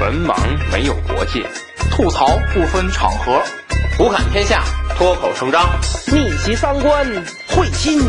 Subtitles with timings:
[0.00, 0.34] 文盲
[0.72, 1.44] 没有国界，
[1.90, 3.38] 吐槽不分场合，
[3.98, 4.64] 胡侃天下，
[4.96, 5.60] 脱口成章，
[6.10, 7.06] 逆袭三观，
[7.48, 8.00] 会心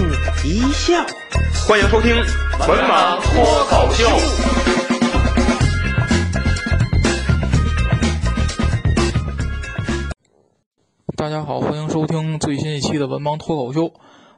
[0.46, 0.94] 一笑。
[1.68, 2.16] 欢迎收听
[2.66, 4.08] 《文盲脱口秀》。
[11.18, 13.82] 大家好，欢迎收听最新一期的《文盲脱口秀》，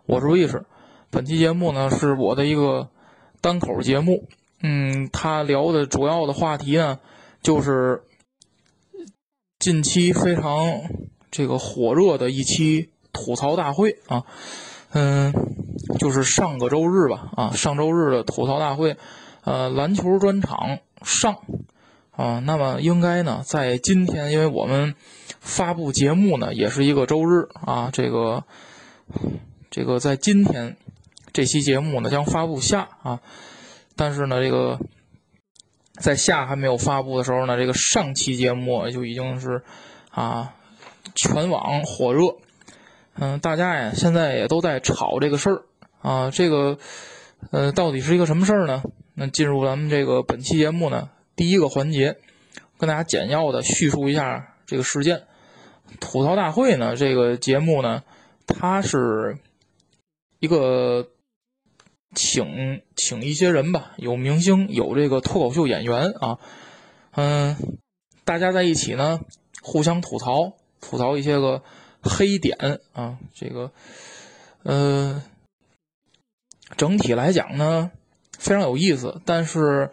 [0.07, 0.65] 我是卫士。
[1.11, 2.89] 本期节目呢是我的一个
[3.41, 4.27] 单口节目，
[4.63, 6.97] 嗯，他聊的主要的话题呢
[7.43, 8.01] 就是
[9.59, 10.81] 近期非常
[11.29, 14.23] 这个火热的一期吐槽大会啊，
[14.93, 15.31] 嗯，
[15.99, 18.97] 就是上个周日吧，啊，上周日的吐槽大会，
[19.43, 21.37] 呃，篮球专场上
[22.11, 24.95] 啊，那么应该呢在今天，因为我们
[25.39, 28.45] 发布节目呢也是一个周日啊，这个
[29.69, 30.77] 这个在今天。
[31.33, 33.19] 这期节目呢将发布下啊，
[33.95, 34.79] 但是呢，这个
[35.99, 39.61] 在下还没有发布的时候呢，这个上期节目就已经是
[40.09, 40.55] 啊
[41.13, 42.35] 全网火热。
[43.15, 45.61] 嗯，大家呀现在也都在炒这个事儿
[46.01, 46.77] 啊，这个
[47.51, 48.81] 呃到底是一个什么事儿呢？
[49.13, 52.17] 那进入咱们这个本期节目呢，第一个环节，
[52.79, 55.23] 跟大家简要的叙述一下这个事件。
[55.99, 58.03] 吐槽大会呢，这个节目呢，
[58.47, 59.37] 它是
[60.39, 61.07] 一个。
[62.13, 66.37] 请请一些人吧，有明星，有这个脱口秀演员啊，
[67.11, 67.55] 嗯，
[68.23, 69.19] 大家在一起呢，
[69.61, 71.63] 互相吐槽，吐槽一些个
[72.01, 73.71] 黑点啊，这个，
[74.63, 75.23] 呃，
[76.77, 77.91] 整体来讲呢，
[78.37, 79.21] 非常有意思。
[79.25, 79.91] 但是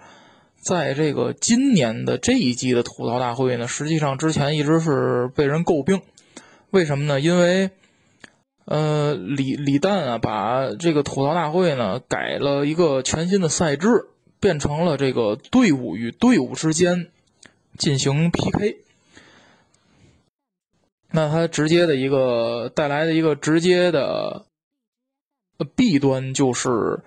[0.60, 6.02] 在这个今年的这一季的吐槽大会呢，实际上之前一直是被人诟病，
[6.70, 7.20] 为什么呢？
[7.20, 7.70] 因为。
[8.70, 14.06] 呃，李李诞啊，把这个吐槽大会呢改了一个全新的赛制，
[14.38, 17.10] 变成了这个队伍与队伍之间
[17.76, 18.76] 进行 PK。
[21.10, 24.46] 那它直接的一个带来的一个直接的
[25.74, 27.00] 弊端就是，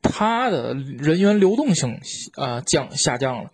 [0.00, 2.00] 他的人员流动性
[2.36, 3.50] 啊降下降了，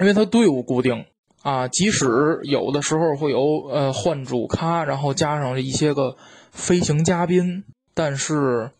[0.00, 1.06] 因为他队伍固定。
[1.44, 6.16] 啊，即使有的时候会有呃换主咖，然后加上一些个
[6.50, 8.70] 飞行嘉宾，但是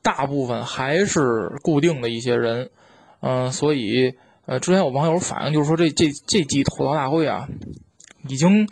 [0.00, 2.70] 大部分还是固定的一些人，
[3.20, 4.14] 嗯，所以
[4.46, 7.46] 呃，之前有网友反映就是说这这这季吐槽大会啊，
[8.26, 8.66] 已经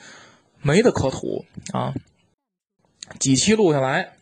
[0.62, 1.92] 没得可吐啊，
[3.18, 4.14] 几期录下来，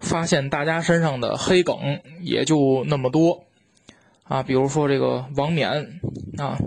[0.00, 3.44] 发现大家身上的黑梗也就那么多
[4.24, 5.98] 啊，比如说这个王冕
[6.36, 6.58] 啊。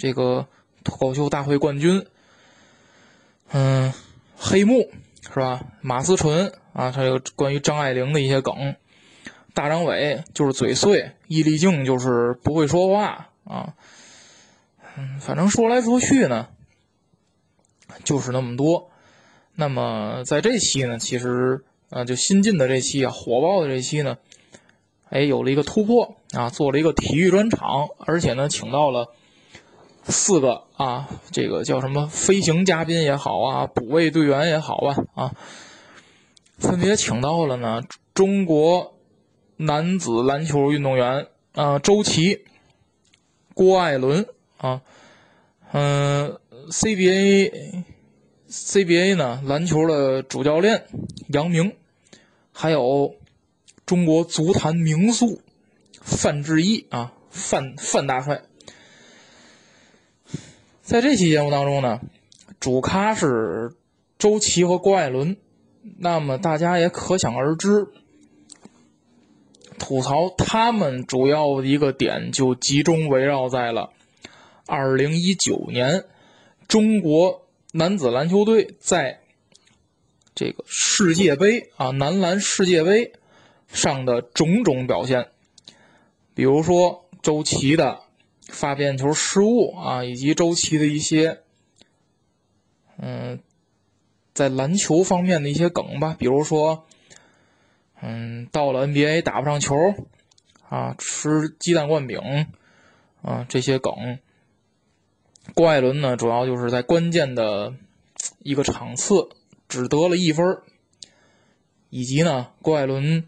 [0.00, 0.46] 这个
[0.82, 2.06] 脱口秀大会冠军，
[3.52, 3.92] 嗯，
[4.34, 4.90] 黑幕
[5.22, 5.60] 是吧？
[5.82, 8.76] 马思纯啊，还有关于张爱玲的一些梗。
[9.52, 13.74] 大张伟就是嘴碎，易立竞就是不会说话啊。
[14.96, 16.48] 嗯，反正说来说去呢，
[18.02, 18.90] 就是那么多。
[19.54, 24.16] 那么在这期呢，其实啊，就新进的这期啊，火爆的这期呢，
[25.10, 29.12] 哎，有了一个突破啊，做了一个体育专场，而且呢，请到了。
[30.04, 35.34] 四个啊，这个叫什么飞行嘉宾也好啊，补位队员也好吧啊，
[36.58, 37.82] 分别请到了呢
[38.14, 38.98] 中国
[39.56, 42.44] 男子篮球运动员啊周琦、
[43.54, 44.82] 郭艾伦啊，
[45.72, 46.38] 嗯
[46.70, 47.84] ，CBA
[48.48, 50.86] CBA 呢篮球的主教练
[51.28, 51.76] 杨明，
[52.52, 53.14] 还有
[53.86, 55.40] 中国足坛名宿
[56.00, 58.42] 范志毅啊范范大帅。
[60.90, 62.00] 在这期节目当中呢，
[62.58, 63.76] 主咖是
[64.18, 65.36] 周琦和郭艾伦，
[65.98, 67.86] 那么大家也可想而知，
[69.78, 73.92] 吐槽他们主要一个点就集中围绕在了
[74.66, 76.06] 二零一九年
[76.66, 79.20] 中国男子篮球队在
[80.34, 83.12] 这个世界杯啊男篮世界杯
[83.68, 85.28] 上的种种表现，
[86.34, 88.00] 比如说周琦的。
[88.50, 91.40] 发边球失误啊，以及周琦的一些，
[92.98, 93.40] 嗯，
[94.34, 96.84] 在篮球方面的一些梗吧，比如说，
[98.00, 99.74] 嗯，到了 NBA 打不上球，
[100.68, 102.46] 啊，吃鸡蛋灌饼，
[103.22, 104.18] 啊，这些梗。
[105.54, 107.74] 郭艾伦呢，主要就是在关键的
[108.40, 109.28] 一个场次
[109.68, 110.58] 只得了一分，
[111.88, 113.26] 以及呢，郭艾伦，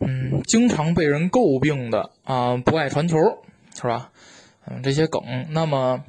[0.00, 3.16] 嗯，经常被人诟病的啊，不爱传球，
[3.74, 4.10] 是吧？
[4.66, 6.04] 嗯，这些梗，那么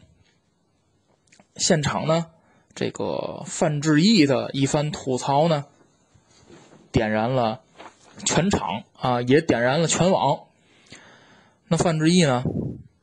[1.55, 2.27] 现场呢，
[2.75, 5.65] 这个范志毅的一番吐槽呢，
[6.91, 7.61] 点燃了
[8.25, 10.47] 全场啊，也点燃了全网。
[11.67, 12.43] 那范志毅呢，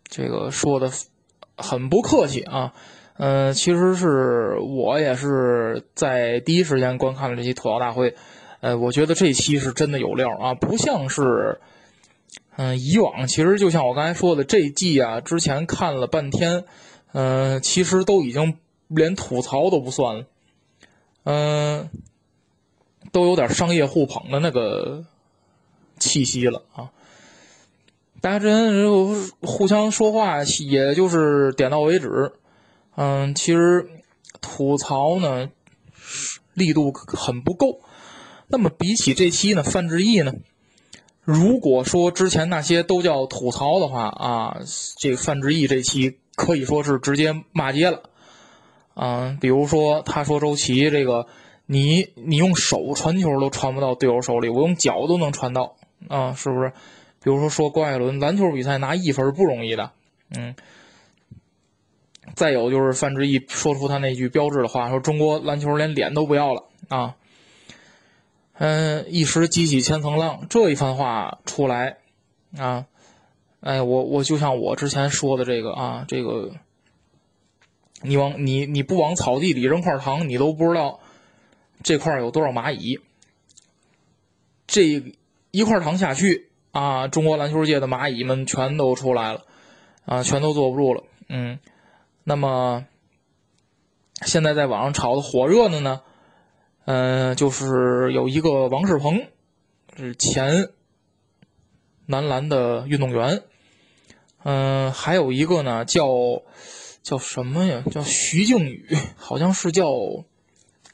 [0.04, 0.90] 这个说的
[1.56, 2.72] 很不客气啊。
[3.22, 8.14] 嗯，其实是我也是在第一时间观看了这期吐槽大会，
[8.60, 11.60] 呃，我觉得这期是真的有料啊，不像是，
[12.56, 16.64] 嗯，以往其实就像我刚才说的，这季啊，之前看了半天，
[17.12, 18.58] 嗯，其实都已经
[18.88, 20.24] 连吐槽都不算了，
[21.24, 21.90] 嗯，
[23.12, 25.04] 都有点商业互捧的那个
[25.98, 26.90] 气息了啊。
[28.20, 32.32] 大家之间互相说话，也就是点到为止。
[32.96, 33.88] 嗯，其实
[34.42, 35.48] 吐槽呢
[36.52, 37.80] 力度很不够。
[38.48, 40.34] 那么比起这期呢，范志毅呢，
[41.22, 44.56] 如果说之前那些都叫吐槽的话啊，
[44.98, 48.02] 这范志毅这期可以说是直接骂街了。
[48.94, 51.26] 啊，比如说他说周琦这个，
[51.66, 55.76] 你你用手传球都传不到队友手里，我用脚都能传到
[56.08, 56.72] 啊，是不是？
[57.22, 59.92] 比如说说郭艾伦，篮球比赛拿一分不容易的，
[60.36, 60.54] 嗯。
[62.34, 67.16] 再有就是范志毅说出他那句标志的话，说中国篮球连脸都不要了啊！
[68.60, 71.96] 嗯，一时激起千层浪，这一番话出来
[72.58, 72.84] 啊，
[73.60, 76.50] 哎，我我就像我之前说的这个啊，这个
[78.02, 81.00] 你往你你不往草地里扔块糖，你都不知道
[81.82, 83.00] 这块有多少蚂蚁。
[84.66, 85.02] 这
[85.50, 89.46] 一块糖下去啊，中国篮球界的蚂蚁们全都出来了
[90.04, 91.58] 啊，全都坐不住了，嗯。
[92.24, 92.84] 那么，
[94.20, 96.02] 现在在网上炒的火热的呢，
[96.84, 99.26] 嗯，就是有一个王仕鹏，
[99.96, 100.68] 是前
[102.06, 103.42] 男篮的运动员，
[104.42, 106.08] 嗯，还有一个呢叫
[107.02, 107.82] 叫什么呀？
[107.90, 108.86] 叫徐静宇，
[109.16, 109.90] 好像是叫，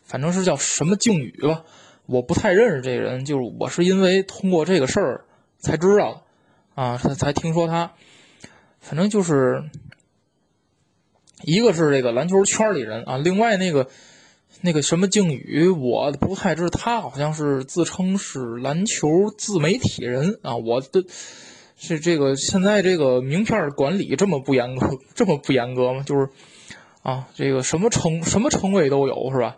[0.05, 1.65] 反正是叫什么静宇吧，
[2.07, 5.25] 我不太认识这人，就是我是因为通过这个事儿
[5.59, 7.93] 才知道的，啊，才才听说他，
[8.81, 9.65] 反正就是。
[11.43, 13.91] 一个是这个篮球圈里人啊，另外那个
[14.63, 20.57] 那个什么靖宇，我不太知，他好像是自称是篮球自媒体人啊。
[20.57, 21.05] 我的
[21.77, 26.03] 是这个现在这个名片管理这么不严格，这么不严格吗？
[26.07, 26.29] 就是
[27.03, 29.57] 啊，这个什么称什么称谓都有是吧？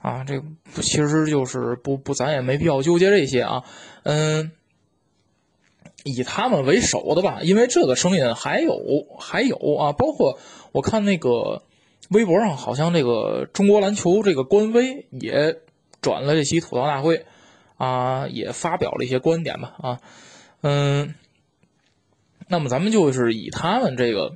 [0.00, 0.42] 啊，这
[0.80, 3.64] 其实就是不不，咱也没必要纠结这些啊。
[4.04, 4.52] 嗯，
[6.04, 8.78] 以他们为首的吧，因为这个声音还有
[9.18, 10.38] 还有啊，包括。
[10.72, 11.62] 我看那个
[12.10, 15.56] 微博上，好像这个中国篮球这个官微也
[16.00, 17.24] 转了这期吐槽大会，
[17.76, 20.00] 啊，也发表了一些观点吧，啊，
[20.62, 21.14] 嗯，
[22.48, 24.34] 那么咱们就是以他们这个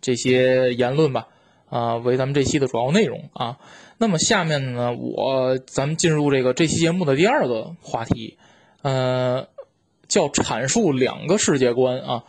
[0.00, 1.28] 这些言论吧，
[1.68, 3.58] 啊，为咱们这期的主要内容啊。
[3.98, 8.36] 那么下面呢，我咱们进入这个这期节目的第二个话题，
[8.82, 9.48] 呃，
[10.06, 12.24] 叫阐述两个世界观啊。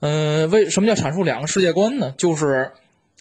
[0.00, 2.14] 嗯，为什么叫阐述两个世界观呢？
[2.18, 2.72] 就是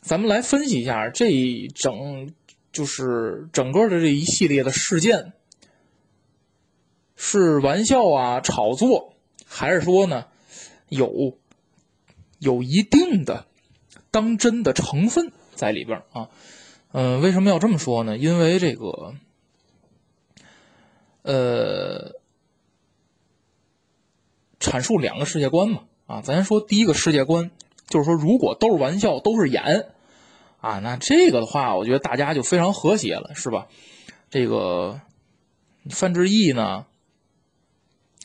[0.08, 2.34] 咱们来分析一下这整，
[2.72, 5.34] 就是整个的这一系列的事件，
[7.18, 9.14] 是玩笑啊、炒作，
[9.46, 10.26] 还是说呢
[10.88, 11.38] 有
[12.40, 13.46] 有一定的
[14.10, 16.30] 当真的成分在里边啊？
[16.94, 18.18] 嗯，为什么要这么说呢？
[18.18, 19.14] 因为这个，
[21.24, 22.14] 呃，
[24.58, 25.82] 阐述两个世界观嘛。
[26.06, 27.52] 啊，咱说第一个世界观，
[27.90, 29.90] 就是说，如果都是玩笑，都是演，
[30.60, 33.68] 啊，那这个的话，我觉得大家就非常和谐了，是吧？
[34.30, 35.00] 这个
[35.90, 36.86] 范志毅呢，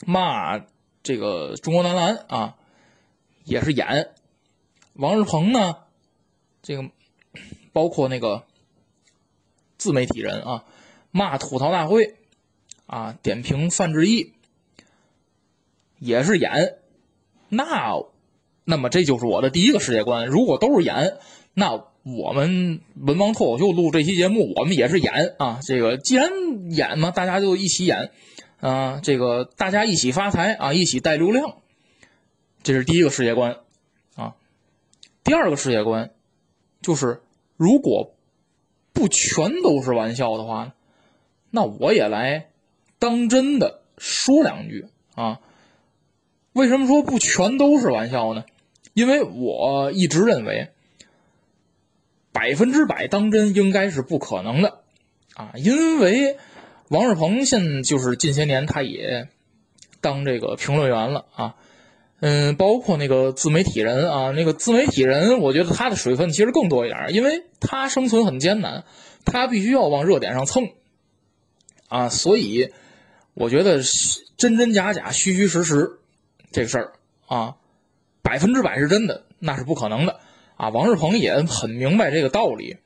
[0.05, 0.59] 骂
[1.03, 2.55] 这个中国男篮啊，
[3.45, 4.09] 也是演；
[4.93, 5.77] 王志鹏呢，
[6.61, 6.89] 这个
[7.71, 8.43] 包括那个
[9.77, 10.65] 自媒体人啊，
[11.11, 12.15] 骂吐槽大会
[12.87, 14.33] 啊，点评范志毅
[15.99, 16.79] 也是演。
[17.49, 18.01] 那，
[18.65, 20.25] 那么这就是我的第一个世界观。
[20.27, 21.17] 如果都是演，
[21.53, 25.59] 那我们文盲脱口秀录这期节目，我们也是演啊。
[25.61, 26.29] 这个既然
[26.71, 28.11] 演嘛，大家就一起演
[28.59, 28.99] 啊。
[29.03, 31.57] 这个大家一起发财啊，一起带流量，
[32.63, 33.57] 这是第一个世界观
[34.15, 34.35] 啊。
[35.23, 36.11] 第二个世界观
[36.81, 37.21] 就是，
[37.57, 38.13] 如果
[38.93, 40.73] 不全都是玩笑的话，
[41.51, 42.47] 那我也来
[42.99, 45.39] 当真的说两句啊。
[46.53, 48.43] 为什么说不全都是玩笑呢？
[48.93, 50.69] 因为我一直认为，
[52.31, 54.79] 百分之百当真应该是不可能的，
[55.35, 56.37] 啊，因为
[56.89, 59.27] 王世鹏现就是近些年他也
[60.01, 61.55] 当这个评论员了啊，
[62.19, 68.83] 嗯，包括那个自媒体人啊，那个自媒体人，我觉得他的水分其实更多一点，因为他生存很艰难，
[69.25, 70.69] 他必须要往热点上蹭，
[71.87, 72.71] 啊，所以
[73.33, 73.81] 我觉得
[74.37, 75.99] 真真假假，虚虚实实。
[76.51, 76.93] 这个事儿
[77.25, 77.55] 啊，
[78.33, 80.19] 百分之百是真的，那是不可能的
[80.57, 80.69] 啊。
[80.69, 82.77] 王世鹏也很明白这个道理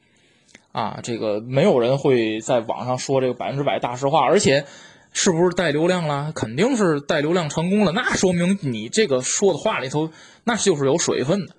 [0.73, 4.65] 啊，这个没有人会在网上说这个百分之百大实话，而且
[5.13, 6.33] 是不是带流量了？
[6.35, 10.11] 肯定是带流量成功了，那说明你这个说的话里头
[10.43, 11.55] 那就是有水分的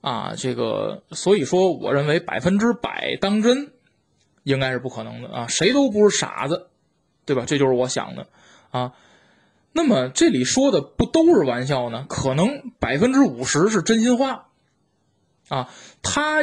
[0.00, 0.32] 啊。
[0.36, 3.70] 这个所以说，我认为百分之百当真
[4.42, 6.66] 应该是不可能的啊，谁都不是傻子，
[7.24, 7.44] 对吧？
[7.46, 8.26] 这就是我想的
[8.72, 8.92] 啊。
[9.72, 12.06] 那么这里说的不都是玩笑呢？
[12.08, 14.48] 可能百分之五十是真心话，
[15.48, 15.70] 啊，
[16.02, 16.40] 他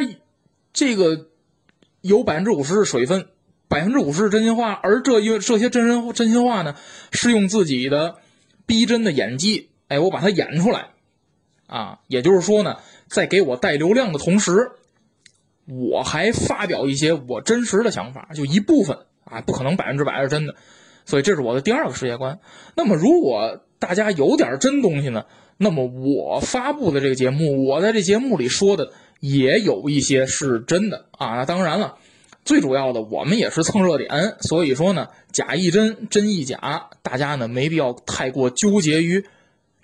[0.72, 1.26] 这个
[2.00, 3.28] 有百分之五十是水分，
[3.68, 6.76] 百分之五十是真心话，而这因这些真人真心话呢，
[7.12, 8.16] 是用自己的
[8.64, 10.90] 逼真的演技，哎，我把它演出来，
[11.66, 12.76] 啊，也就是说呢，
[13.08, 14.70] 在给我带流量的同时，
[15.66, 20.54] 我还发表一些我真实的想法，就一部分啊，不可能百分之百是真的。
[21.06, 22.38] 所以这是我的第二个世界观。
[22.74, 25.24] 那么，如果大家有点真东西呢？
[25.56, 31.36] 那么我发布的这个节目，我在这节目里说的也有一些是真的啊。
[31.36, 31.96] 那当然了，
[32.44, 39.24] 最主要的我们也是蹭热点，所以说呢，假亦真，真亦假，大家呢没必要太过纠结于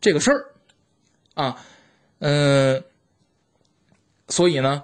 [0.01, 0.47] 这个事儿
[1.33, 1.57] 啊。
[2.19, 2.85] 嗯，
[4.29, 4.83] 所以呢，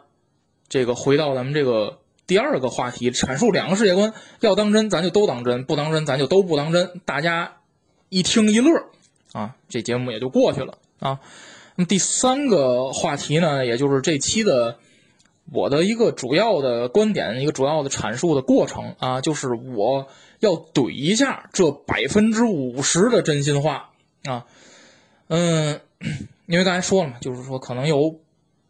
[0.68, 1.98] 这个回到咱们这个。
[2.28, 7.56] 第二个话题，阐述两个世界观，要当真咱就都当真，不当真咱就都不当真，大家
[8.10, 8.70] 一听一乐，
[9.32, 11.20] 啊，这节目也就过去了啊。
[11.74, 14.76] 那么第三个话题呢，也就是这期的
[15.50, 20.06] 我的一个主要的观点，一个主要的阐述的过程啊，就是我
[20.40, 23.88] 要怼一下这百分之五十的真心话
[24.24, 24.44] 啊，
[25.28, 25.80] 嗯，
[26.44, 28.20] 因为刚才说了嘛，就是说可能有。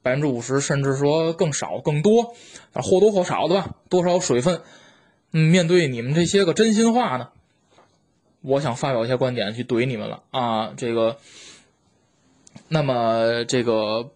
[0.09, 2.35] 百分之五十，甚至说更少、更多，
[2.73, 4.63] 或多或少的吧，多少水分。
[5.33, 7.29] 嗯，面对你们这些个真心话呢，
[8.41, 10.73] 我想发表一些观点去怼你们了啊。
[10.79, 11.19] 这个，
[12.69, 14.11] 那么这个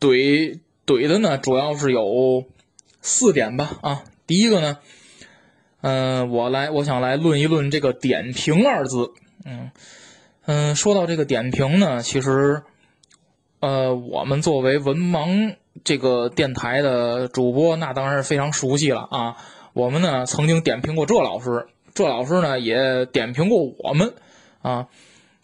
[0.00, 2.46] 怼怼的呢，主要是有
[3.02, 4.04] 四点吧啊。
[4.26, 4.78] 第一个呢，
[5.82, 9.12] 嗯，我来，我想来论一论这个“点评”二字。
[9.44, 9.70] 嗯
[10.46, 12.62] 嗯，说到这个点评呢，其实。
[13.62, 15.54] 呃，我们作为文盲
[15.84, 19.36] 这个电台的主播，那当然是非常熟悉了啊。
[19.72, 24.14] 我们呢曾经点评过这老师，这老师呢也点评过我们
[24.62, 24.88] 啊。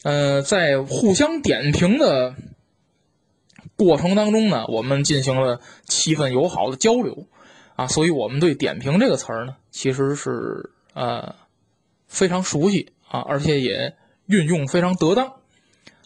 [0.03, 2.35] 呃，在互相点评的
[3.77, 7.29] 过程当中呢，我们进行了气氛友好的交流
[7.77, 11.37] 啊，所以我们对“点评”这个词儿呢，其实是呃
[12.09, 13.95] 非常熟悉啊，而且也
[14.27, 15.35] 运用非常得当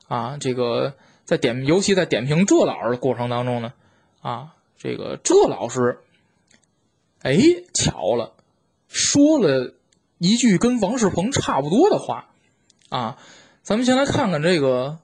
[0.09, 0.93] 啊，这个。
[1.33, 3.73] 在点，尤其在点评这老师的过程当中呢，
[4.21, 6.01] 啊，这个这老师，
[7.23, 7.39] 哎，
[7.73, 8.35] 巧了，
[8.87, 9.73] 说了
[10.19, 12.27] 一句跟王世鹏差不多的话，
[12.91, 13.17] 啊，
[13.63, 14.99] 咱们先来看看这个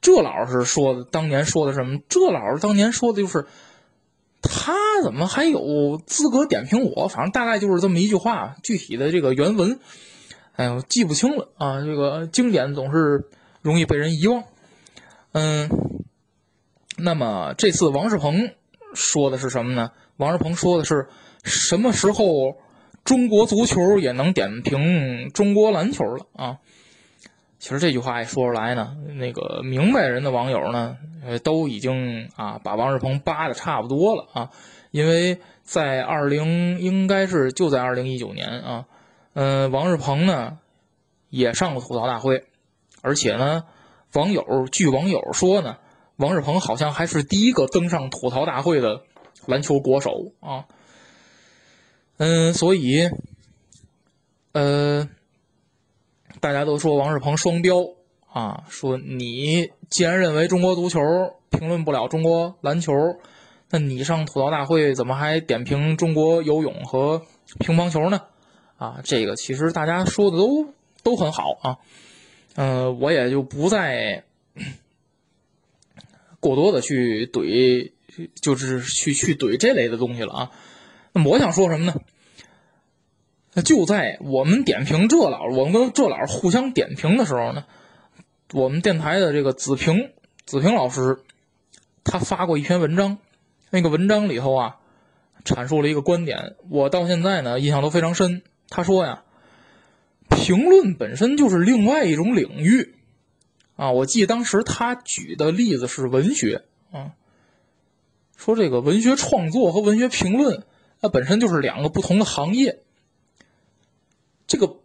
[0.00, 2.00] 这老师说的，当年说的什么？
[2.08, 3.46] 这老师当年说的就是，
[4.42, 7.06] 他怎么还有资格点评我？
[7.06, 9.78] 反正大概就是这么一句话，具体的这个原文，
[10.56, 11.80] 哎呦，记不清了啊。
[11.82, 13.28] 这个经典总是
[13.62, 14.42] 容易被人遗忘。
[15.38, 15.70] 嗯，
[16.96, 18.50] 那么这次王世鹏
[18.92, 19.92] 说的是什么呢？
[20.16, 21.06] 王世鹏说的是
[21.44, 22.56] 什么时候
[23.04, 26.58] 中国足球也能点评中国篮球了啊？
[27.60, 30.96] 其实这句话一说出来呢，那个明白人的网友呢，
[31.44, 34.50] 都已经啊把王世鹏扒的差不多了啊，
[34.90, 38.86] 因为在二零应该是就在二零一九年啊，
[39.34, 40.58] 嗯，王世鹏呢
[41.30, 42.44] 也上过吐槽大会，
[43.02, 43.62] 而且呢。
[44.14, 45.76] 网友据网友说呢，
[46.16, 49.02] 王世鹏好像还是第一个登上吐槽大会的
[49.46, 50.64] 篮球国手啊。
[52.16, 53.08] 嗯，所以，
[54.52, 55.08] 呃，
[56.40, 57.76] 大家都说王世鹏双标
[58.32, 61.00] 啊，说你既然认为中国足球
[61.50, 62.92] 评论不了中国篮球，
[63.70, 67.22] 那你上吐槽大会怎么还点评中国游泳和
[67.60, 68.22] 乒乓球呢？
[68.78, 70.66] 啊，这个其实大家说的都
[71.02, 71.76] 都很好啊。
[72.54, 74.24] 嗯，我也就不再
[76.40, 77.92] 过多的去怼，
[78.40, 80.50] 就是去去怼这类的东西了啊。
[81.12, 81.94] 那么我想说什么呢？
[83.54, 87.64] 那就在我们点评这老，我们跟这老师互相点评的时候呢，
[88.52, 90.10] 我们电台的这个子平
[90.44, 91.20] 子平老师，
[92.02, 93.18] 他发过一篇文章，
[93.70, 94.76] 那个文章里头啊，
[95.44, 98.42] 阐述了一个观点，我到现在呢印象都非常深。
[98.68, 99.22] 他说呀。
[100.38, 102.94] 评论本身就是另外一种领域，
[103.76, 107.12] 啊，我记得当时他举的例子是文学，啊，
[108.36, 110.64] 说这个文学创作和文学评论，
[111.00, 112.78] 那本身就是两个不同的行业。
[114.46, 114.76] 这个，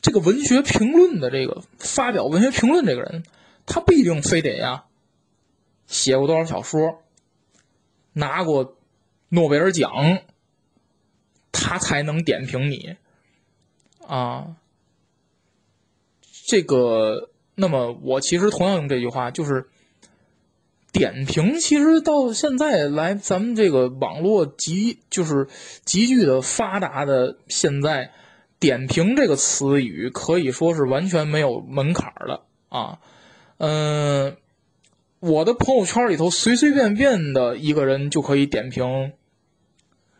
[0.00, 3.24] 这个文学评论的这个发表文学评论这个人，
[3.66, 4.84] 他不一定非得呀，
[5.86, 7.02] 写过多少小说，
[8.12, 8.76] 拿过
[9.30, 10.20] 诺贝尔奖，
[11.50, 12.96] 他才能点评你
[14.06, 14.56] 啊。
[16.52, 19.70] 这个，那么我其实同样用这句话，就是
[20.92, 21.58] 点评。
[21.58, 25.48] 其实到现在来，咱们这个网络极就是
[25.86, 28.10] 急剧的发达的现在，
[28.60, 32.98] 点评这个词语可以说是完全没有门槛的啊。
[33.56, 34.36] 嗯，
[35.20, 39.14] 我的朋友圈里头随随便便的一个人就可以点评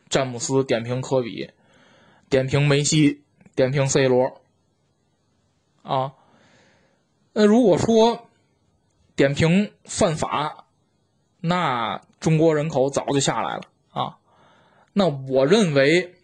[0.08, 1.50] 詹姆斯，点评科比，
[2.30, 3.20] 点评梅西，
[3.54, 4.40] 点评 C 罗。
[5.82, 6.12] 啊，
[7.34, 8.28] 那如果说
[9.16, 10.66] 点评犯法，
[11.40, 14.18] 那中国人口早就下来了啊。
[14.92, 16.14] 那我认为，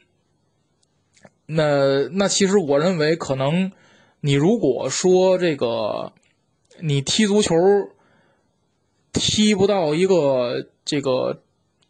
[1.47, 3.73] 那那其实我认为，可能
[4.21, 6.13] 你如果说这个
[6.81, 7.55] 你踢足球
[9.13, 11.43] 踢不到一个这个，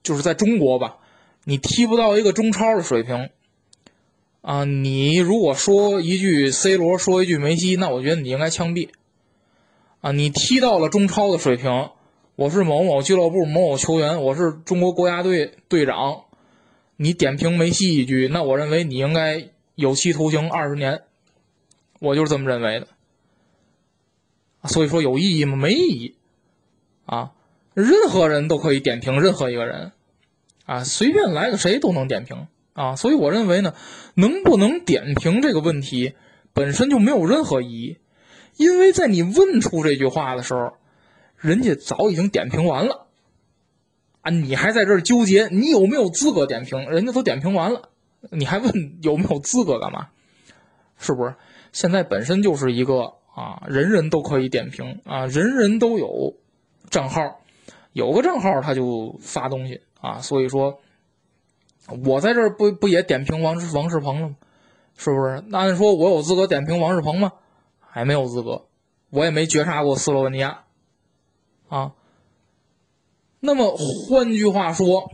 [0.02, 0.98] 就是在中国吧，
[1.44, 3.30] 你踢不到一个中超的水平。
[4.40, 8.88] 啊，你如果说一句 C 罗，说一句梅西，那我觉得你应该枪毙。
[10.00, 11.90] 啊，你踢到了中超的水平，
[12.36, 16.26] 我是某某俱乐部某某球员，我是中国国家队队长，
[16.96, 21.02] 你点评梅西一句，那我认为你应该有期徒刑二十年，
[21.98, 22.86] 我就是这么认为的。
[24.68, 25.56] 所以说有意义吗？
[25.56, 26.14] 没意义。
[27.04, 27.32] 啊，
[27.74, 29.90] 任何人都可以点评任何一个人，
[30.64, 32.46] 啊，随便来个谁都能点评。
[32.72, 33.74] 啊，所以我认为呢，
[34.14, 36.14] 能不能点评这个问题
[36.52, 37.96] 本身就没有任何意义，
[38.58, 40.74] 因为在你问出这句话的时候，
[41.38, 43.06] 人家早已经点评完了，
[44.20, 47.88] 啊，你还在这儿纠结你有没有资格点评，人家都点评完了，
[48.30, 50.08] 你还问有没有资格干嘛？
[50.98, 51.34] 是不是？
[51.72, 56.34] 现在本身就是一个啊，人人都可以点评啊，人人都有
[56.90, 57.40] 账号，
[57.94, 60.78] 有个账号他就发东西啊，所以说。
[62.04, 64.36] 我在这儿不不也点评王王世鹏了吗？
[64.98, 65.42] 是不是？
[65.46, 67.32] 那按说我有资格点评王世鹏吗？
[67.90, 68.66] 还没有资格，
[69.10, 70.64] 我也没绝杀过斯洛文尼亚，
[71.68, 71.94] 啊。
[73.40, 75.12] 那么换句话说，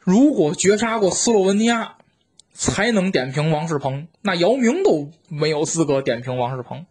[0.00, 1.98] 如果绝杀过斯洛文尼亚
[2.52, 6.86] 才能点评王世鹏，那姚明都没有资格点评王世鹏。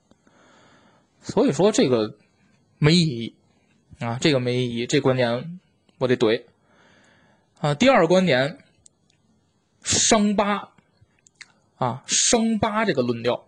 [1.22, 2.16] 所以说这个
[2.78, 3.36] 没意义
[4.00, 5.60] 啊，这个没意义，这观点
[5.98, 6.44] 我得怼。
[7.60, 8.60] 啊，第二观点，
[9.82, 10.70] 伤疤，
[11.76, 13.47] 啊，伤疤这个论调，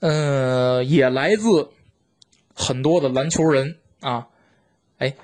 [0.00, 1.70] 呃，也来自
[2.54, 4.28] 很多的篮球人啊。
[4.98, 5.14] 哎，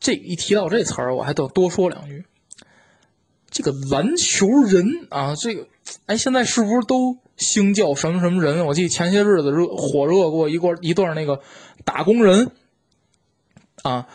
[0.00, 2.24] 这一提到这词儿，我还得多说两句。
[3.50, 5.66] 这个篮球人啊，这个，
[6.06, 8.64] 哎，现在是不是都兴叫什么什么人？
[8.66, 11.40] 我记得前些日子热火热过一段一段那个
[11.84, 12.50] 打工人，
[13.82, 14.08] 啊，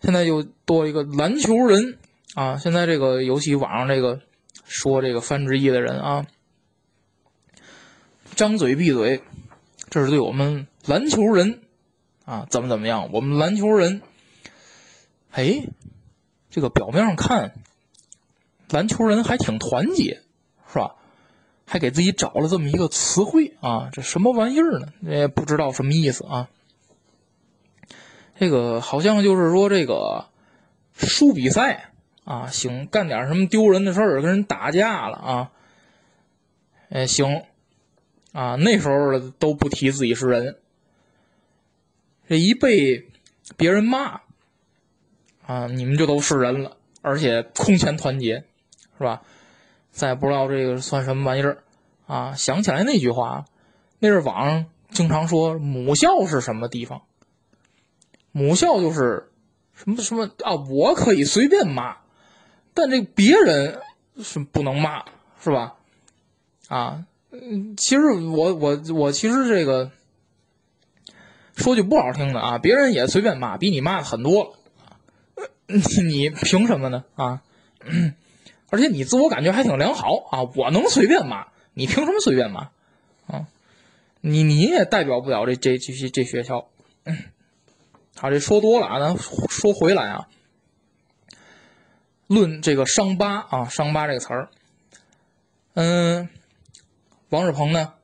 [0.00, 1.98] 现在又多一个篮球人。
[2.34, 4.20] 啊，现在这个尤其网上这个
[4.64, 6.26] 说这个范志毅的人啊，
[8.34, 9.22] 张嘴闭嘴，
[9.88, 11.60] 这是对我们篮球人
[12.24, 13.10] 啊怎么怎么样？
[13.12, 14.02] 我们篮球人，
[15.30, 15.66] 哎，
[16.50, 17.54] 这个表面上看，
[18.70, 20.22] 篮球人还挺团结，
[20.72, 20.94] 是吧？
[21.66, 24.88] 还给自己找了这么一个词汇啊，这什么玩意儿呢？
[25.02, 26.48] 也不知道什么意思啊。
[28.38, 30.26] 这个好像就是说这个
[30.94, 31.86] 输比赛。
[32.22, 35.50] 啊，行，干点什么丢人的事儿，跟人打架了啊？
[36.90, 37.42] 哎，行，
[38.32, 40.56] 啊，那时候都不提自己是人，
[42.28, 43.08] 这一被
[43.56, 44.20] 别人骂，
[45.46, 48.44] 啊，你们就都是人了，而且空前团结，
[48.98, 49.22] 是吧？
[49.90, 51.64] 再也不知道这个算什么玩意儿
[52.06, 52.34] 啊！
[52.34, 53.44] 想起来那句话，
[53.98, 57.02] 那是网上经常说母校是什么地方？
[58.30, 59.32] 母校就是
[59.74, 60.54] 什么什么啊？
[60.54, 61.96] 我可以随便骂。
[62.72, 63.80] 但这别人
[64.22, 65.04] 是不能骂，
[65.40, 65.74] 是吧？
[66.68, 69.90] 啊，嗯，其实我我我其实这个
[71.54, 74.52] 说句不好听的啊，别人也随便骂，比你骂的很多了，
[76.08, 77.04] 你凭什么呢？
[77.14, 77.42] 啊，
[78.70, 82.70] 而且你自我感觉还挺良好啊，我能随便骂，你凭什么随便骂？
[83.26, 83.46] 啊，
[84.20, 86.68] 你你也代表不了这这这这学校。
[88.16, 90.28] 好，这说多了啊，咱说回来啊。
[92.26, 94.50] 论这个伤疤啊，伤疤这个词儿，
[95.74, 96.28] 嗯，
[97.30, 97.94] 王世鹏呢，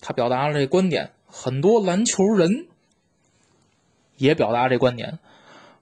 [0.00, 2.68] 他表达了这观点，很多篮球人
[4.16, 5.18] 也表达这观点，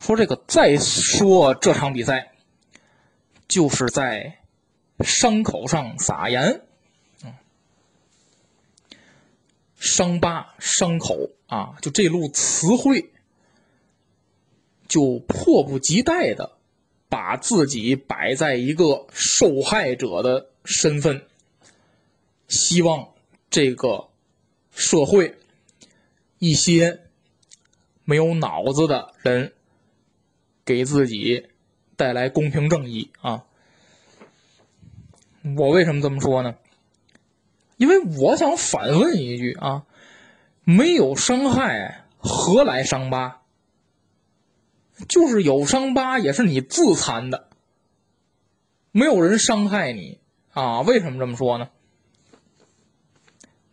[0.01, 2.33] 说这个再说这场比赛，
[3.47, 4.39] 就是在
[5.01, 6.63] 伤口上撒盐，
[9.77, 13.11] 伤疤伤口啊，就这路词汇
[14.89, 16.53] 就迫不及待的
[17.11, 21.27] 把自己摆在一个受害者的身份，
[22.53, 23.09] 希望
[23.49, 24.11] 这个
[24.73, 25.39] 社会
[26.39, 27.01] 一些
[28.05, 29.55] 没有脑子的人
[30.63, 31.49] 给自己
[31.97, 33.47] 带来公平正义啊！
[35.57, 36.57] 我为什么这么说呢？
[37.79, 39.87] 因为我想反问一句啊：
[40.65, 43.41] 没有伤害，何来伤疤？
[45.09, 47.49] 就是有伤疤，也是你自残的，
[48.91, 50.21] 没有人伤害你
[50.53, 50.83] 啊？
[50.83, 51.71] 为什么这么说呢？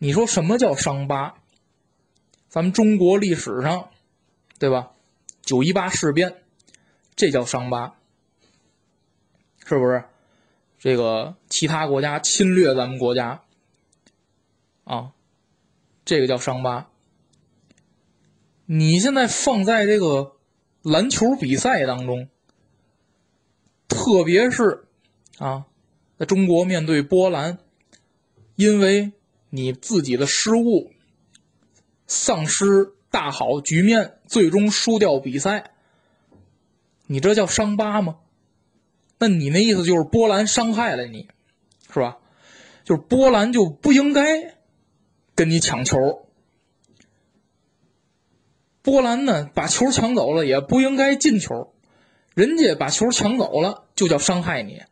[0.02, 1.36] 你说什么叫伤疤？
[2.48, 3.90] 咱们中国历史上，
[4.58, 4.92] 对吧？
[5.42, 6.42] 九一八事变，
[7.14, 7.94] 这叫伤疤，
[9.64, 10.02] 是不是？
[10.78, 13.42] 这个其他国家侵略咱们国家，
[14.84, 15.12] 啊，
[16.04, 16.88] 这个叫伤疤。
[18.66, 20.32] 你现在放在这个。
[20.82, 22.30] 篮球比赛当中，
[23.86, 24.86] 特别是
[25.36, 25.66] 啊，
[26.18, 27.58] 在中国面对波兰，
[28.56, 29.12] 因为
[29.50, 30.92] 你自己的失误，
[32.06, 35.72] 丧失大好局面，最终输掉比赛，
[37.06, 38.18] 你这叫伤疤吗？
[39.18, 41.28] 那你那意思就是波兰伤害了你，
[41.92, 42.16] 是吧？
[42.84, 44.56] 就是波兰就不应该
[45.34, 46.26] 跟你抢球。
[48.82, 51.74] 波兰呢，把球抢走了，也不应该进球。
[52.34, 54.84] 人家把球抢走了，就叫伤害你；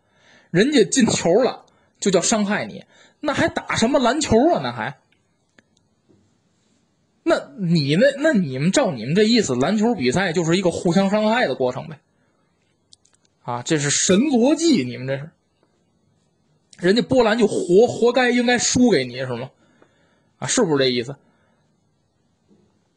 [0.50, 1.64] 人家进球了，
[1.98, 2.84] 就叫伤害你。
[3.20, 4.60] 那还打什么篮球啊？
[4.62, 4.98] 那还？
[7.22, 12.00] 那你那那你们照你们这意思，篮球比赛就是一个互相伤害的过程呗？
[13.42, 15.30] 啊，这是神逻辑，你们这是？
[16.78, 19.50] 人家波兰就活活该应该输给你是吗？
[20.38, 21.16] 啊，是不是这意思？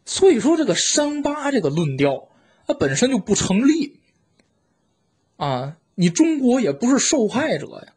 [0.05, 2.29] 所以说，这个伤疤这个论调，
[2.67, 3.99] 它本身就不成立。
[5.37, 7.90] 啊，你中国也不是受害者呀。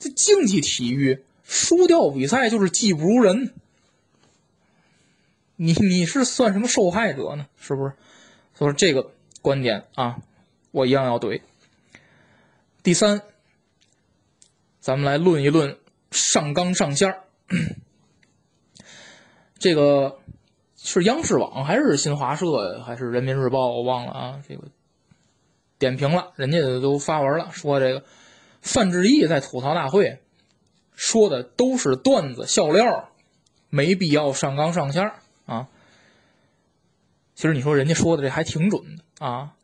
[0.00, 3.54] 这竞技体育输掉比赛就是技不如人，
[5.56, 7.46] 你你是算什么受害者呢？
[7.56, 7.92] 是不是？
[8.54, 10.18] 所以这个观点啊，
[10.70, 11.42] 我一样要怼。
[12.82, 13.20] 第三，
[14.80, 15.76] 咱们来论一论
[16.10, 17.14] 上纲上线。
[19.58, 20.18] 这个
[20.76, 23.68] 是央视网还是新华社还是人民日报？
[23.68, 24.42] 我忘了啊。
[24.48, 24.62] 这个
[25.78, 28.04] 点评了，人家都发文了，说这个
[28.60, 30.20] 范志毅在吐槽大会
[30.94, 33.10] 说的都是段子笑料，
[33.68, 35.12] 没必要上纲上线
[35.46, 35.68] 啊。
[37.34, 39.54] 其实你说人家说的这还挺准的啊。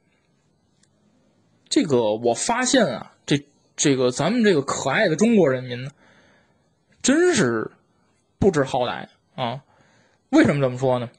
[1.68, 5.90] 这个我发现啊，这这个咱们这个可爱的中国人民呢，
[7.02, 7.70] 真是
[8.38, 9.62] 不知好歹啊。
[10.30, 11.10] 为什么这么说呢？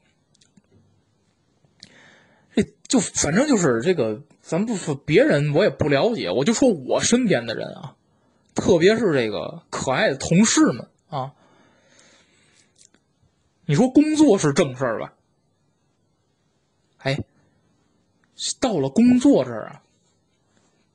[2.55, 7.97] 这就反正就是这个，咱不说别人，我也不了解，我就说我身边的人啊，
[8.55, 11.33] 特别是这个可爱的同事们啊。
[13.65, 15.13] 你说工作是正事儿吧？
[16.99, 17.19] 哎，
[18.61, 19.83] 到了工作这儿啊，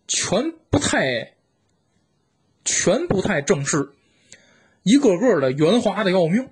[0.09, 1.35] 全不太，
[2.65, 3.93] 全不太正式，
[4.83, 6.49] 一个个的圆滑的要命。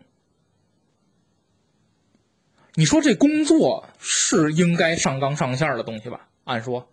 [2.74, 6.26] 你说这工作是应该上纲上线的东西吧？
[6.44, 6.88] 按说，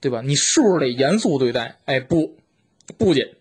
[0.00, 0.22] 对吧？
[0.22, 1.78] 你是不是得严肃对待？
[1.84, 2.36] 哎，不，
[2.96, 3.34] 不仅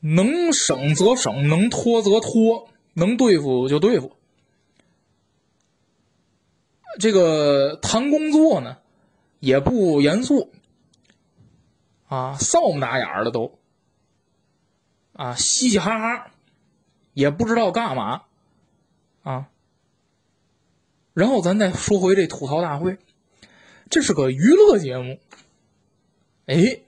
[0.00, 4.16] 能省则省，能拖则拖，能对付就对付。
[6.98, 8.78] 这个谈工作呢，
[9.40, 10.52] 也不严肃，
[12.06, 13.58] 啊，臊么打眼儿的都，
[15.14, 16.30] 啊，嘻嘻哈哈，
[17.14, 18.24] 也不知道干嘛，
[19.22, 19.48] 啊。
[21.14, 22.98] 然后咱再说回这吐槽大会，
[23.92, 25.20] 这是个娱乐节目，
[26.46, 26.80] 哎，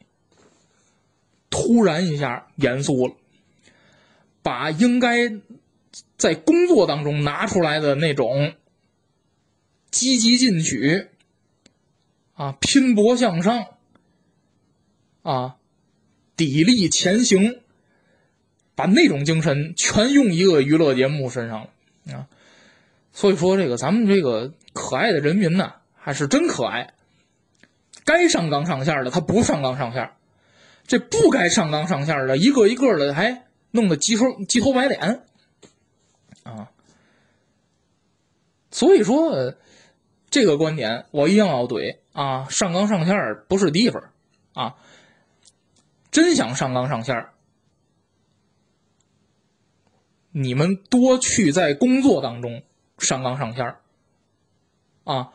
[1.50, 3.14] 突然一下严肃了，
[4.40, 5.30] 把应该
[6.16, 8.54] 在工作当中拿出来的那种
[9.90, 11.08] 积极进取、
[12.32, 13.66] 啊拼搏向上、
[15.20, 15.56] 啊
[16.38, 17.60] 砥砺前行，
[18.74, 22.28] 把那种精神全用一个娱乐节目身上了啊。
[23.12, 26.92] 所以说，这个咱们这个可爱的人民呢，还是真可爱。
[28.04, 30.12] 该上纲上线的他不上纲上线，
[30.86, 35.24] 这不该上纲上线的，一个一个的还弄得鸡头鸡头白脸
[36.42, 36.68] 啊。
[38.70, 39.54] 所以说，
[40.28, 42.46] 这个观点我一定要怼啊！
[42.50, 43.16] 上纲上线
[43.48, 44.10] 不是地方
[44.52, 44.74] 啊！
[46.10, 47.28] 真想上纲上线，
[50.32, 52.62] 你们多去在工作当中。
[52.96, 53.74] 上纲上线
[55.02, 55.32] 啊，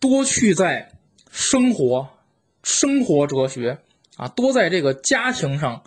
[0.00, 0.92] 多去在
[1.30, 2.08] 生活、
[2.62, 3.78] 生活哲学
[4.16, 5.84] 啊，多在这个家庭上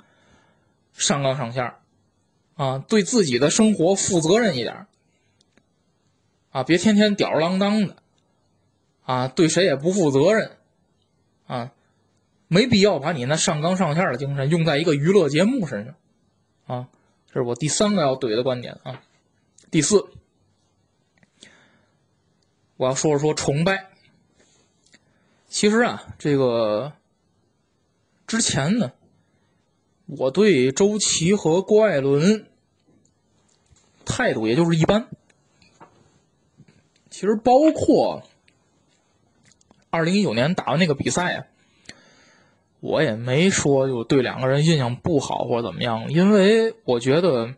[0.94, 1.74] 上纲上线
[2.56, 4.86] 啊，对自己的生活负责任一点
[6.52, 7.96] 啊，别天天吊儿郎当的
[9.04, 10.58] 啊，对谁也不负责任
[11.48, 11.72] 啊，
[12.48, 15.96] 没必要把你那上纲上线的精神用在一个娱乐节目身上
[16.68, 16.88] 啊，
[17.28, 19.02] 这是我第三个要怼的观点啊。
[19.72, 20.06] 第四，
[22.78, 23.90] 我要说说说崇拜。
[25.54, 26.94] 其实啊，这个
[28.26, 28.92] 之前呢，
[30.08, 32.48] 我对周琦和郭艾伦
[34.04, 35.08] 态度也就是一般。
[37.12, 38.24] 其实包括
[39.92, 41.46] 二零一九年打完那个比赛啊，
[42.80, 47.54] 我也没说就对两个人印象不好或者怎么样，因为我觉得，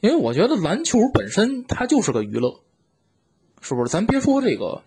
[0.00, 2.62] 因为我觉得篮球本身它就是个娱乐，
[3.60, 3.92] 是不是？
[3.92, 4.82] 咱别说这个。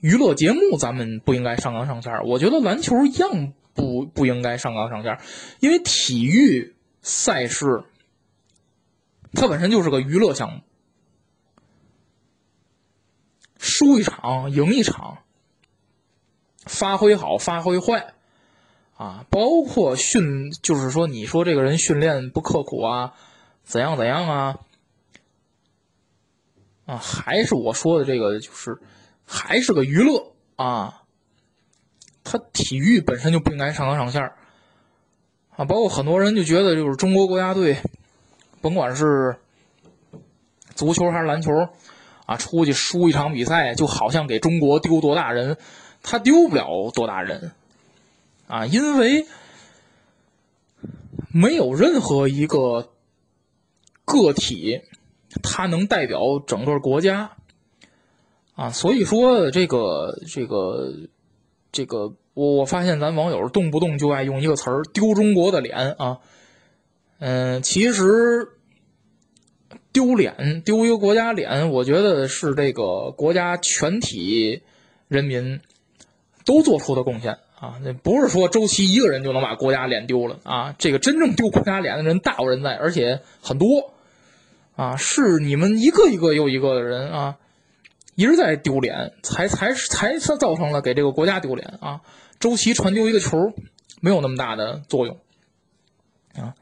[0.00, 5.18] 娱乐节目咱们不应该上纲上线我觉得篮球一样不不应该上纲上线
[5.60, 7.84] 因为体育赛事
[9.32, 10.60] 它本身就是个娱乐项目，
[13.58, 15.18] 输一场赢一场，
[16.64, 18.14] 发挥好发挥坏，
[18.94, 23.12] 啊，包括训，就是说你说这个人训练不刻苦啊，
[23.62, 24.58] 怎样怎样啊，
[26.86, 28.80] 啊，还是我说的这个就是。
[29.26, 31.02] 还是个娱乐啊，
[32.22, 34.22] 他体育本身就不应该上纲上线
[35.56, 35.64] 啊。
[35.64, 37.76] 包括很多人就觉得，就是中国国家队，
[38.60, 39.36] 甭管是
[40.74, 41.50] 足球还是篮球
[42.24, 45.56] 啊，出去输一场比赛，就好像给中国丢多大人，
[46.02, 47.52] 他丢不了多大人
[48.46, 49.26] 啊，因为
[51.32, 52.92] 没有任何一个
[54.04, 54.82] 个体，
[55.42, 57.35] 他能代表整个国家。
[58.56, 60.92] 啊，所以说这个这个
[61.70, 66.20] 这个，我我发现咱网友动不动就爱用一个词儿“丢中国的脸”啊，
[67.18, 68.48] 嗯，其实
[69.92, 74.62] 丢脸丢一个国家脸，我觉得是这个国家全体
[75.06, 75.60] 人民
[76.46, 83.92] 都做出的贡献啊，那不是说周琦一个人就能把国家脸丢了啊，这个真正丢国家脸的人大有人在，而且很多
[84.76, 87.36] 啊，是你们一个一个又一个的人啊。
[88.16, 92.00] 一直在丢脸，才才才才造成了给这个国家丢脸啊！
[92.40, 93.52] 周琦传丢一个球，
[94.00, 95.18] 没有那么大的作用
[96.34, 96.54] 啊。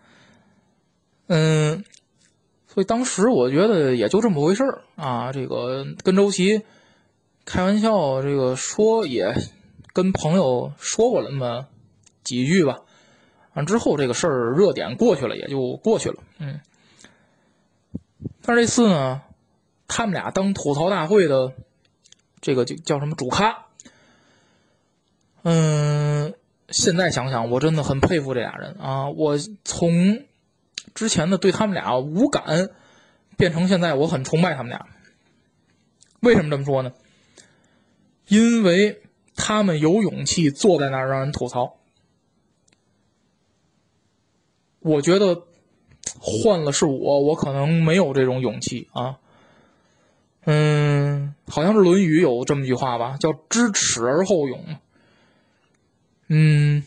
[1.29, 1.85] 嗯，
[2.67, 4.65] 所以当时我觉得也就这么回事
[4.97, 5.33] 啊。
[5.33, 6.63] 这个跟周琦
[7.45, 9.33] 开玩笑，这个说也
[9.93, 11.69] 跟朋友说过了那么
[12.25, 12.81] 几句吧。
[13.53, 16.17] 完之后这个事儿热点过去了，也就过去了。
[16.39, 16.61] 嗯，
[18.43, 19.23] 但是这次呢？
[19.97, 21.53] 他们俩当吐槽大会的
[22.41, 23.67] 这个就叫什么主咖？
[25.45, 26.35] 嗯，
[26.69, 29.09] 现在想想，我真的很佩服这俩人啊！
[29.11, 30.25] 我从
[30.97, 32.71] 之前的对他们俩无感，
[33.37, 34.85] 变成现在我很崇拜他们俩。
[36.19, 36.93] 为什么这么说呢？
[38.27, 39.01] 因为
[39.37, 41.77] 他们有勇气坐在那儿让人吐槽。
[44.81, 45.45] 我觉得
[46.19, 49.21] 换了是我，我可能没有这种勇气啊。
[50.47, 54.63] 嗯，好像是《论语》有这么句话吧，叫“知耻而后勇”。
[56.29, 56.85] 嗯，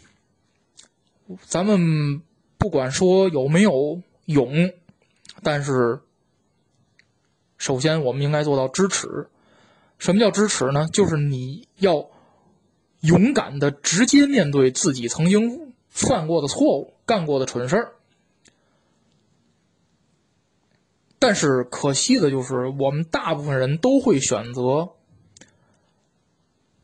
[1.42, 2.22] 咱们
[2.58, 4.72] 不管说有没有勇，
[5.42, 6.00] 但是
[7.58, 9.28] 首先我们应该做到知耻。
[9.98, 10.88] 什么叫知耻呢？
[10.94, 12.10] 就是你要
[13.02, 17.94] 勇敢的直接面对自己曾经犯过的错误、干过的蠢事儿。
[21.20, 24.90] 但是可惜的就是，我们大部分人都会选择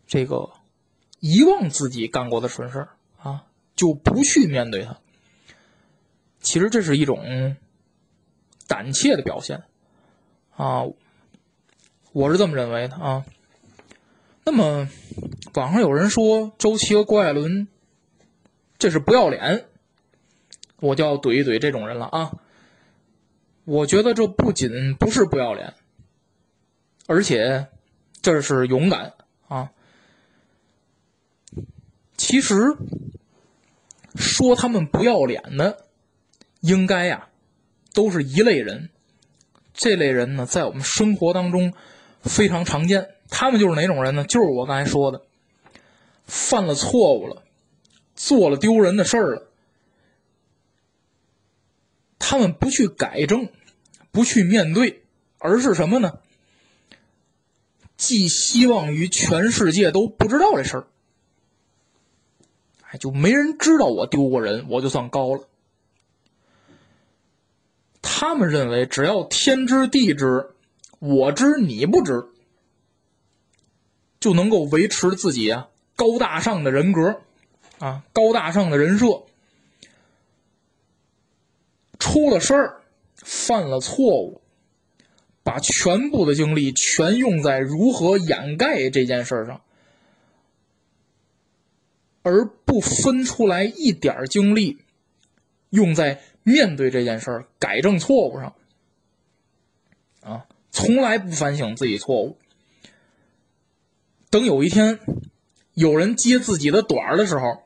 [0.08, 0.50] 这个
[1.20, 2.88] 遗忘自己干过的蠢事
[3.22, 4.98] 啊，就不去面对它。
[6.40, 7.56] 其实这是一种
[8.68, 9.64] 胆怯的表现
[10.56, 10.84] 啊，
[12.12, 13.26] 我是这么认为的啊。
[14.44, 14.90] 那么
[15.54, 17.68] 网上有人说周琦和郭艾伦
[18.78, 19.66] 这是不要脸，
[20.80, 22.32] 我就要怼一怼这种人了啊。
[23.66, 25.74] 我觉得这不仅不是不要脸，
[27.08, 27.68] 而且
[28.22, 29.14] 这是勇敢
[29.48, 29.72] 啊！
[32.18, 32.56] 其实
[34.16, 35.86] 说他们不要脸的，
[36.60, 37.30] 应该呀，
[37.94, 38.90] 都是一类人。
[39.74, 41.74] 这类人呢，在我们生活当中
[42.22, 43.10] 非常常见。
[43.30, 44.24] 他们就是哪种人呢？
[44.26, 45.22] 就是我刚才说的，
[46.26, 47.44] 犯了错误了，
[48.14, 49.48] 做了丢人的事儿了。
[52.26, 53.50] 他们不去改正，
[54.12, 55.04] 不去面对，
[55.40, 56.20] 而是什么呢？
[57.98, 60.88] 寄希望于全世界都不知道这事儿。
[62.90, 65.50] 哎，就没人知道我丢过人，我就算高了。
[68.02, 70.52] 他们认为，只要天知地知，
[71.00, 72.26] 我知你不知，
[74.22, 77.22] 就能够维持自己啊高大上的人格，
[77.80, 79.24] 啊高大上的人设。
[82.14, 82.84] 出了事儿，
[83.16, 84.44] 犯了错误，
[85.42, 89.64] 把全部的精力全用在如何掩盖这件事上，
[92.22, 94.78] 而不分出来一点精力
[95.72, 98.54] 用在面对这件事儿、改正错误上。
[100.22, 102.38] 啊，从来不反省自己错误。
[104.30, 105.00] 等有一天
[105.74, 107.64] 有人揭自己的短儿的时候，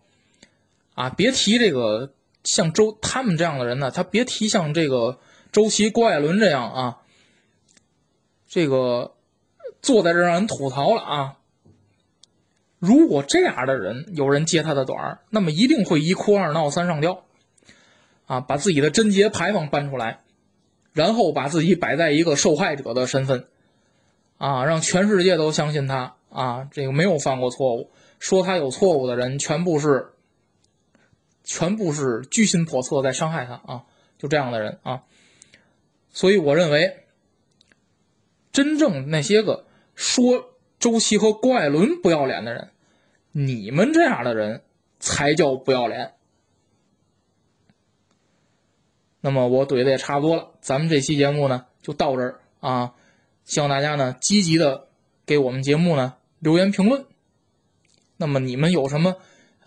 [0.93, 2.13] 啊，别提这个。
[2.47, 5.19] 像周他们这样的人呢，他别提像这个
[5.51, 6.97] 周琦、郭艾伦这样啊，
[8.47, 9.15] 这个
[9.81, 11.39] 坐在这让人吐槽了啊。
[12.79, 17.25] 如果这样的人有人揭他的短那么一定会一哭二闹三上吊，
[18.27, 20.21] 啊，把自己的贞洁牌坊搬出来，
[20.93, 23.45] 然后把自己摆在一个受害者的身份，
[24.37, 30.13] 啊，让全世界都相信他啊，这个没有犯过错误，说他有错误的人全部是。
[31.47, 33.85] 全部是居心叵测，在伤害他啊！
[34.17, 35.03] 就这样的人啊，
[36.09, 37.05] 所以我认为，
[38.51, 42.71] 真正那些个说周琦和郭艾伦不要脸的人，
[43.31, 44.61] 你们这样的人
[44.99, 46.15] 才叫不要脸。
[49.21, 52.93] 那么我怼的也差不多了，咱们这期节目呢就到这儿啊！
[53.45, 54.89] 希望大家呢积极的
[55.25, 57.05] 给我们节目呢留言评论。
[58.17, 59.15] 那么你们有什么？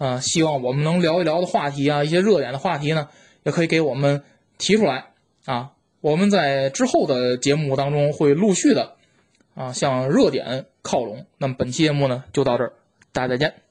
[0.00, 3.10] 啊，希望我们能聊一聊的话题啊，一些热点的话题呢，
[3.42, 4.22] 也可以给我们
[4.56, 5.10] 提出来
[5.44, 5.72] 啊。
[6.00, 8.94] 我们在之后的节目当中会陆续的
[9.54, 11.26] 啊向热点靠拢。
[11.36, 12.72] 那么本期节目呢就到这儿，
[13.12, 13.69] 大家再见。